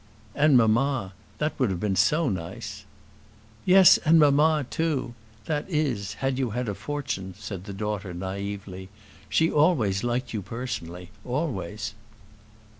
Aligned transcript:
"And 0.33 0.57
mamma; 0.57 1.13
that 1.37 1.53
would 1.59 1.69
have 1.69 1.79
been 1.79 1.95
so 1.95 2.27
nice." 2.27 2.85
"Yes; 3.65 3.99
and 3.99 4.17
mamma, 4.17 4.65
too 4.67 5.13
that 5.45 5.69
is, 5.69 6.15
had 6.15 6.39
you 6.39 6.49
had 6.49 6.67
a 6.67 6.73
fortune," 6.73 7.35
said 7.37 7.65
the 7.65 7.71
daughter, 7.73 8.11
naïvely. 8.11 8.87
"She 9.29 9.51
always 9.51 10.03
liked 10.03 10.33
you 10.33 10.41
personally, 10.41 11.11
always." 11.23 11.93